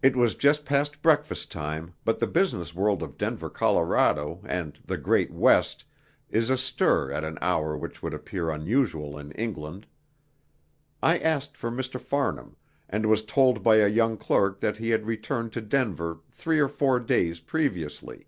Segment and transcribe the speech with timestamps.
[0.00, 4.96] It was just past breakfast time, but the business world of Denver, Colorado, and the
[4.96, 5.84] "great West"
[6.30, 9.86] is astir at an hour which would appear unusual in England.
[11.02, 12.00] I asked for Mr.
[12.00, 12.56] Farnham,
[12.88, 16.68] and was told by a young clerk that he had returned to Denver three or
[16.70, 18.26] four days previously.